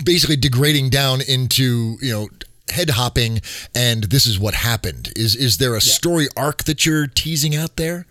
[0.04, 2.28] basically degrading down into you know
[2.70, 3.40] head hopping
[3.74, 5.12] and this is what happened.
[5.16, 5.80] Is is there a yeah.
[5.80, 8.06] story arc that you're teasing out there?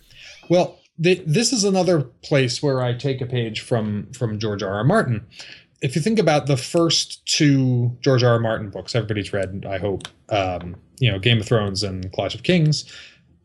[0.50, 4.74] Well, this is another place where I take a page from from George R.
[4.74, 4.84] R.
[4.84, 5.26] Martin.
[5.82, 8.34] If you think about the first two George R.
[8.34, 8.40] R.
[8.40, 12.42] Martin books, everybody's read, I hope, um, you know, Game of Thrones and Clash of
[12.42, 12.92] Kings.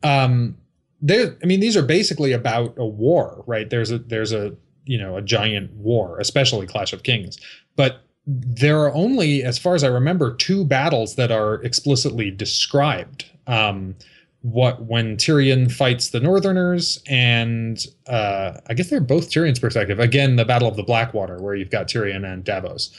[0.02, 0.56] Um,
[1.02, 3.68] they, I mean, these are basically about a war, right?
[3.68, 7.38] There's a there's a you know a giant war, especially Clash of Kings,
[7.76, 13.24] but there are only, as far as I remember, two battles that are explicitly described.
[13.46, 13.96] Um,
[14.42, 20.00] what when Tyrion fights the Northerners, and uh, I guess they're both Tyrion's perspective.
[20.00, 22.90] Again, the Battle of the Blackwater, where you've got Tyrion and Davos.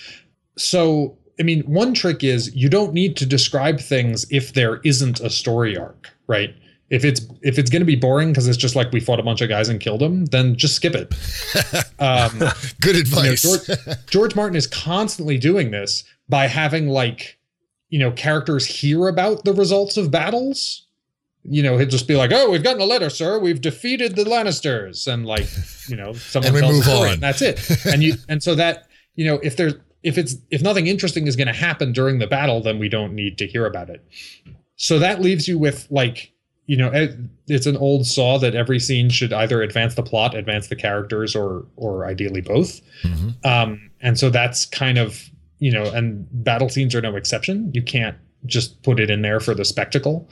[0.57, 5.19] So, I mean, one trick is you don't need to describe things if there isn't
[5.19, 6.55] a story arc, right?
[6.93, 9.23] If it's if it's going to be boring because it's just like we fought a
[9.23, 11.13] bunch of guys and killed them, then just skip it.
[11.99, 12.37] Um,
[12.81, 13.45] Good advice.
[13.45, 17.37] You know, George, George Martin is constantly doing this by having like
[17.89, 20.85] you know characters hear about the results of battles.
[21.43, 23.39] You know, he'll just be like, "Oh, we've gotten a letter, sir.
[23.39, 25.47] We've defeated the Lannisters," and like,
[25.87, 27.13] you know, someone and move on.
[27.13, 27.85] And that's it.
[27.85, 31.37] And you and so that you know, if there's if it's if nothing interesting is
[31.37, 34.05] going to happen during the battle, then we don't need to hear about it.
[34.75, 36.32] So that leaves you with like
[36.73, 37.15] you know it,
[37.47, 41.35] it's an old saw that every scene should either advance the plot advance the characters
[41.35, 42.81] or or ideally both.
[43.03, 43.29] Mm-hmm.
[43.47, 47.69] um and so that's kind of you know and battle scenes are no exception.
[47.75, 50.27] You can't just put it in there for the spectacle.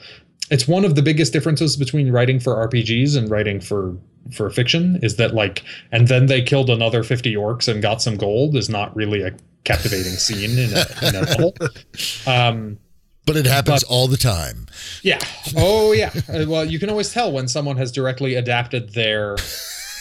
[0.50, 3.96] It's one of the biggest differences between writing for rpgs and writing for
[4.32, 8.16] for fiction is that like and then they killed another 50 orcs and got some
[8.16, 9.30] gold is not really a
[9.62, 11.54] captivating scene in a, in a novel.
[12.26, 12.78] Um
[13.26, 14.66] but it happens but, all the time.
[15.02, 15.20] Yeah.
[15.56, 16.10] Oh, yeah.
[16.28, 19.36] Uh, well, you can always tell when someone has directly adapted their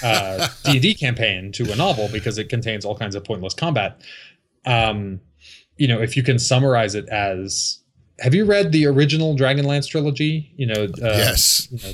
[0.04, 4.02] uh, D&D campaign to a novel because it contains all kinds of pointless combat.
[4.66, 5.22] Um,
[5.78, 7.80] you know, if you can summarize it as,
[8.20, 10.52] have you read the original Dragonlance trilogy?
[10.56, 11.68] You know, uh, yes.
[11.72, 11.94] You know,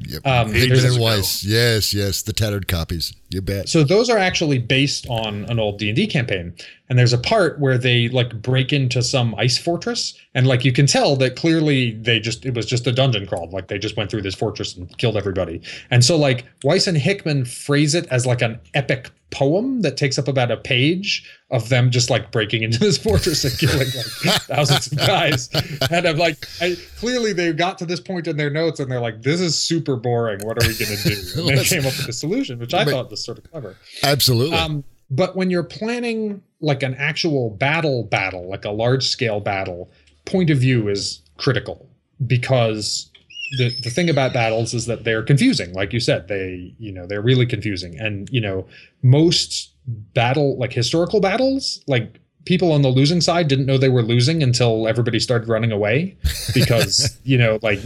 [0.00, 0.26] Yep.
[0.26, 0.52] Um,
[1.00, 1.44] Weiss.
[1.44, 3.12] Yes, yes, the tattered copies.
[3.30, 3.68] You bet.
[3.68, 6.54] So those are actually based on an old D and D campaign,
[6.88, 10.72] and there's a part where they like break into some ice fortress, and like you
[10.72, 13.98] can tell that clearly they just it was just a dungeon crawl, like they just
[13.98, 15.60] went through this fortress and killed everybody.
[15.90, 20.18] And so like Weiss and Hickman phrase it as like an epic poem that takes
[20.18, 23.88] up about a page of them just like breaking into this fortress and killing
[24.24, 25.48] like thousands of guys.
[25.90, 29.00] And I'm like, I, clearly they got to this point in their notes and they're
[29.00, 30.40] like, this is super boring.
[30.44, 31.48] What are we going to do?
[31.48, 33.76] And they came up with a solution, which I thought was sort of clever.
[34.02, 34.56] Absolutely.
[34.56, 39.90] Um, but when you're planning like an actual battle, battle, like a large scale battle,
[40.24, 41.88] point of view is critical
[42.26, 43.10] because
[43.56, 47.06] the, the thing about battles is that they're confusing like you said they you know
[47.06, 48.66] they're really confusing and you know
[49.02, 54.02] most battle like historical battles like people on the losing side didn't know they were
[54.02, 56.16] losing until everybody started running away
[56.54, 57.80] because you know like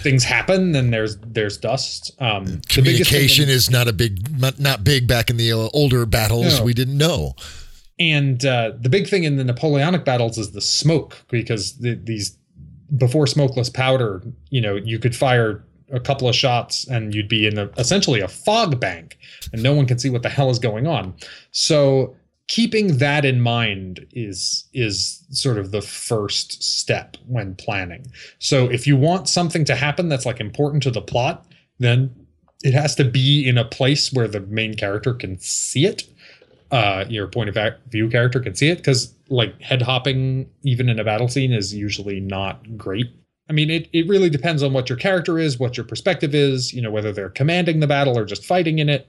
[0.00, 4.18] things happen and there's there's dust um communication is not a big
[4.58, 6.64] not big back in the uh, older battles no.
[6.64, 7.34] we didn't know
[7.98, 12.36] and uh, the big thing in the napoleonic battles is the smoke because the, these
[12.96, 17.46] before smokeless powder, you know, you could fire a couple of shots and you'd be
[17.46, 19.18] in a, essentially a fog bank
[19.52, 21.14] and no one can see what the hell is going on.
[21.52, 22.14] So
[22.48, 28.06] keeping that in mind is is sort of the first step when planning.
[28.38, 31.46] So if you want something to happen that's like important to the plot,
[31.78, 32.14] then
[32.62, 36.04] it has to be in a place where the main character can see it.
[36.70, 40.98] Uh, your point of view character can see it because like head hopping even in
[40.98, 43.06] a battle scene is usually not great.
[43.48, 46.72] I mean, it, it really depends on what your character is, what your perspective is,
[46.72, 49.06] you know, whether they're commanding the battle or just fighting in it.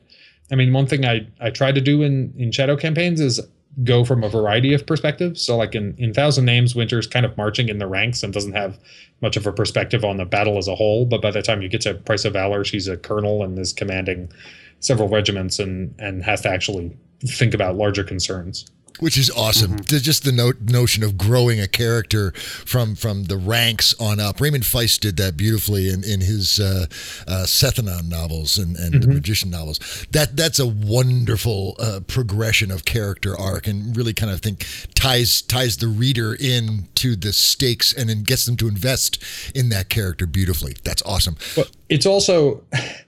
[0.51, 3.39] I mean, one thing I, I try to do in, in shadow campaigns is
[3.83, 5.41] go from a variety of perspectives.
[5.41, 8.53] So like in, in Thousand Names, Winter's kind of marching in the ranks and doesn't
[8.53, 8.79] have
[9.21, 11.05] much of a perspective on the battle as a whole.
[11.05, 13.73] But by the time you get to Price of Valor, she's a colonel and is
[13.73, 14.31] commanding
[14.79, 16.95] several regiments and, and has to actually
[17.25, 19.77] think about larger concerns which is awesome.
[19.77, 19.97] Mm-hmm.
[19.97, 24.39] Just the no- notion of growing a character from from the ranks on up.
[24.39, 26.85] Raymond Feist did that beautifully in in his uh,
[27.27, 29.01] uh, Sethanon novels and, and mm-hmm.
[29.01, 29.79] the Magician novels.
[30.11, 35.41] That that's a wonderful uh, progression of character arc, and really kind of think ties
[35.41, 39.23] ties the reader in to the stakes and then gets them to invest
[39.55, 40.75] in that character beautifully.
[40.83, 41.37] That's awesome.
[41.55, 42.63] Well, it's also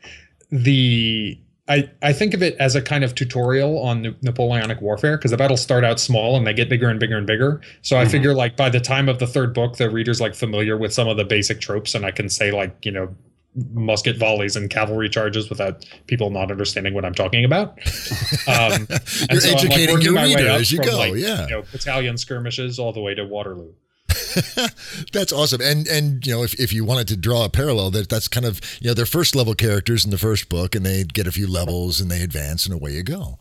[0.51, 1.39] the
[1.69, 5.37] I, I think of it as a kind of tutorial on Napoleonic warfare because the
[5.37, 7.61] battles start out small and they get bigger and bigger and bigger.
[7.83, 8.11] So I mm-hmm.
[8.11, 11.07] figure like by the time of the third book, the reader's like familiar with some
[11.07, 13.15] of the basic tropes, and I can say like you know
[13.73, 17.79] musket volleys and cavalry charges without people not understanding what I'm talking about.
[18.47, 18.87] Um,
[19.29, 20.97] You're so educating like your reader as you go.
[20.97, 23.73] Like, yeah, you know, battalion skirmishes all the way to Waterloo.
[25.11, 25.61] that's awesome.
[25.61, 28.45] And and you know, if, if you wanted to draw a parallel, that that's kind
[28.45, 31.31] of you know their first level characters in the first book, and they get a
[31.31, 33.39] few levels and they advance, and away you go.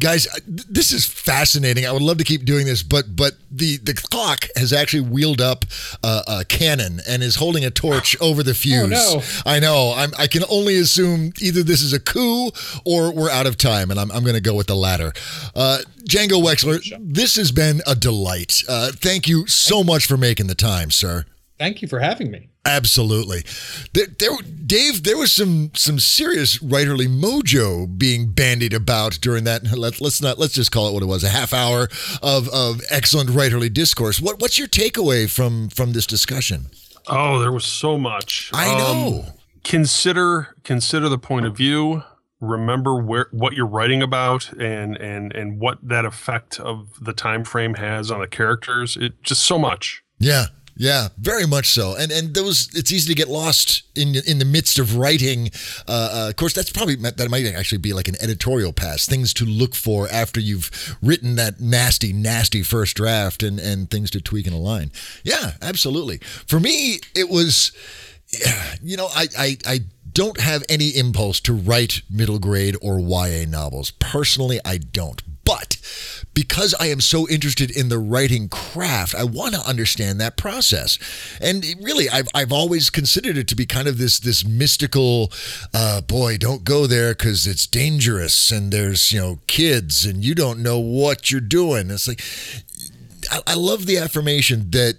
[0.00, 1.86] Guys, this is fascinating.
[1.86, 5.40] I would love to keep doing this, but but the the clock has actually wheeled
[5.40, 5.64] up
[6.02, 8.82] a, a cannon and is holding a torch over the fuse.
[8.82, 9.22] Oh, no.
[9.50, 9.94] I know.
[9.96, 12.50] I'm, I can only assume either this is a coup
[12.84, 15.12] or we're out of time, and I'm I'm going to go with the latter.
[15.54, 15.78] Uh,
[16.08, 18.62] Django Wexler, this has been a delight.
[18.68, 21.26] Uh, thank you so much for making the time, sir.
[21.58, 22.48] Thank you for having me.
[22.64, 23.44] Absolutely,
[23.92, 24.30] there, there,
[24.66, 25.02] Dave.
[25.02, 29.64] There was some some serious writerly mojo being bandied about during that.
[29.76, 31.88] Let, us not let's just call it what it was—a half hour
[32.22, 34.20] of of excellent writerly discourse.
[34.20, 36.66] What what's your takeaway from from this discussion?
[37.08, 38.50] Oh, there was so much.
[38.54, 39.24] I know.
[39.26, 39.32] Um,
[39.64, 42.04] consider consider the point of view
[42.42, 47.44] remember where what you're writing about and and and what that effect of the time
[47.44, 52.10] frame has on the characters it just so much yeah yeah very much so and
[52.10, 55.50] and those it's easy to get lost in in the midst of writing
[55.86, 59.34] uh, uh, of course that's probably that might actually be like an editorial pass things
[59.34, 64.20] to look for after you've written that nasty nasty first draft and and things to
[64.20, 64.90] tweak and align
[65.24, 67.72] yeah absolutely for me it was
[68.82, 69.80] you know i i i
[70.14, 73.92] don't have any impulse to write middle grade or YA novels.
[73.92, 75.22] Personally, I don't.
[75.44, 75.76] But
[76.34, 80.98] because I am so interested in the writing craft, I want to understand that process.
[81.40, 85.32] And really, I've, I've always considered it to be kind of this this mystical,
[85.74, 90.34] uh, boy, don't go there because it's dangerous and there's you know kids and you
[90.34, 91.90] don't know what you're doing.
[91.90, 92.22] It's like
[93.30, 94.98] I, I love the affirmation that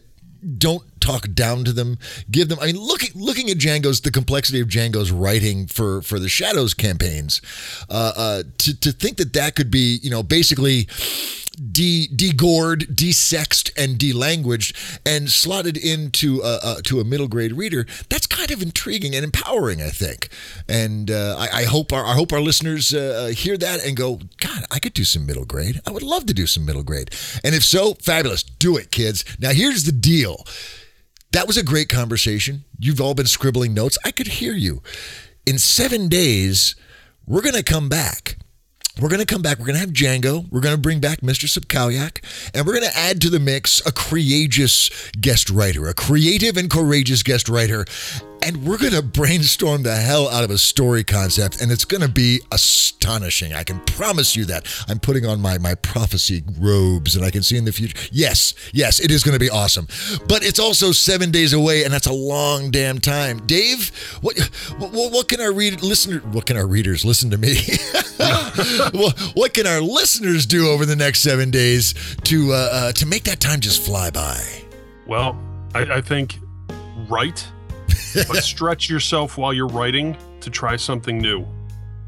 [0.58, 1.98] don't talk down to them.
[2.32, 2.60] Give them.
[2.62, 6.74] I mean, looking looking at Django's the complexity of Django's writing for for the Shadows
[6.74, 7.42] campaigns.
[7.90, 10.88] Uh, uh, to to think that that could be you know basically
[11.72, 17.86] de degored, desexed, and delanguaged, and slotted into a, a, to a middle grade reader,
[18.10, 20.30] that's kind of intriguing and empowering, I think.
[20.68, 24.20] And uh, I, I, hope our I hope our listeners uh, hear that and go,
[24.40, 25.82] God, I could do some middle grade.
[25.88, 27.12] I would love to do some middle grade.
[27.44, 29.24] And if so, fabulous, do it, kids.
[29.40, 30.46] Now here's the deal.
[31.32, 32.64] That was a great conversation.
[32.78, 33.98] You've all been scribbling notes.
[34.06, 34.84] I could hear you.
[35.46, 36.76] In seven days,
[37.26, 38.38] we're going to come back
[39.02, 39.58] we're going to come back.
[39.58, 40.50] We're going to have Django.
[40.52, 41.48] We're going to bring back Mr.
[41.48, 42.24] Subkalyak.
[42.54, 44.90] And we're going to add to the mix a courageous
[45.20, 47.86] guest writer, a creative and courageous guest writer
[48.44, 52.02] and we're going to brainstorm the hell out of a story concept and it's going
[52.02, 54.68] to be astonishing i can promise you that.
[54.88, 57.98] I'm putting on my my prophecy robes and i can see in the future.
[58.12, 59.88] Yes yes it is going to be awesome.
[60.28, 63.46] But it's also seven days away and that's a long damn time.
[63.46, 63.90] Dave
[64.22, 64.38] what
[64.78, 67.56] what, what can our read listener what can our readers listen to me?
[68.94, 71.94] What, what can our listeners do over the next seven days
[72.26, 74.40] to uh, uh, to make that time just fly by?
[75.08, 75.38] Well
[75.74, 76.40] I, I think
[77.10, 77.48] write
[78.14, 81.46] but stretch yourself while you're writing to try something new.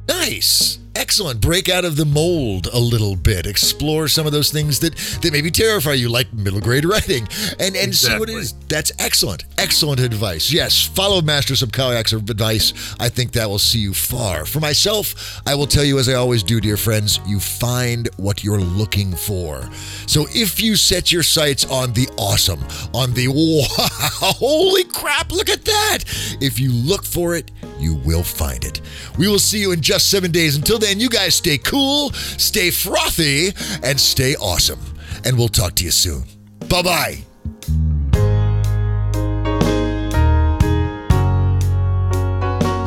[0.08, 0.80] Nice.
[0.96, 1.42] Excellent.
[1.42, 3.46] Break out of the mold a little bit.
[3.46, 7.28] Explore some of those things that, that maybe terrify you, like middle grade writing,
[7.60, 7.94] and, and exactly.
[7.94, 8.54] see what it is.
[8.70, 9.44] That's excellent.
[9.58, 10.52] Excellent advice.
[10.52, 12.96] Yes, follow Master Subkalyak's advice.
[13.00, 14.46] I think that will see you far.
[14.46, 18.44] For myself, I will tell you, as I always do, dear friends, you find what
[18.44, 19.70] you're looking for.
[20.08, 25.50] So if you set your sights on the awesome, on the wow, holy crap, look
[25.50, 26.00] at that.
[26.40, 28.82] If you look for it, you will find it.
[29.18, 30.56] We will see you in just seven days.
[30.56, 33.50] Until then, you guys stay cool, stay frothy,
[33.84, 34.80] and stay awesome.
[35.24, 36.24] And we'll talk to you soon.
[36.70, 37.18] Bye bye.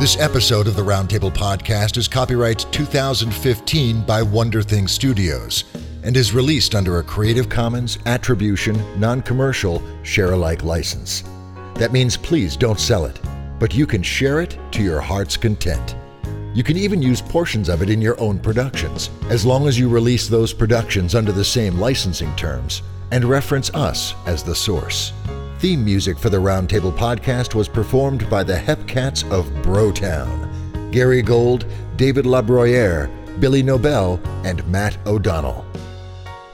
[0.00, 5.64] This episode of the Roundtable Podcast is copyright 2015 by Wonder Thing Studios
[6.04, 11.24] and is released under a Creative Commons Attribution, Non Commercial, Share Alike license.
[11.74, 13.18] That means please don't sell it,
[13.58, 15.96] but you can share it to your heart's content.
[16.54, 19.88] You can even use portions of it in your own productions, as long as you
[19.88, 25.12] release those productions under the same licensing terms and reference us as the source.
[25.60, 30.46] Theme music for the Roundtable podcast was performed by the Hepcats of Brotown
[30.90, 35.66] Gary Gold, David Labroyere, Billy Nobel, and Matt O'Donnell.